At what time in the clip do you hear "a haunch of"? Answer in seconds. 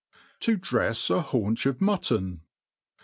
1.15-1.77